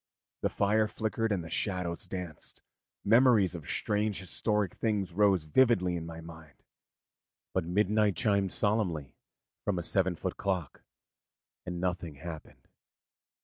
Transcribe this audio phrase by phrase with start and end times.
[0.41, 2.63] The fire flickered and the shadows danced,
[3.03, 6.63] memories of strange historic things rose vividly in my mind;
[7.53, 9.15] but midnight chimed solemnly
[9.63, 10.81] from a seven foot clock,
[11.67, 12.67] and nothing happened.